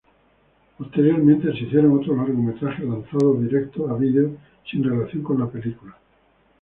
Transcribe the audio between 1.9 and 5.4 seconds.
otros largometrajes lanzados directo a video sin relación con